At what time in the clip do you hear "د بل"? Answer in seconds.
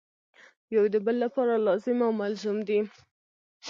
0.93-1.15